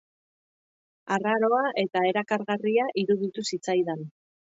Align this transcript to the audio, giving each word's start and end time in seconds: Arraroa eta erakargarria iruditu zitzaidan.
Arraroa 1.15 1.59
eta 1.83 2.03
erakargarria 2.13 2.87
iruditu 3.03 3.45
zitzaidan. 3.51 4.03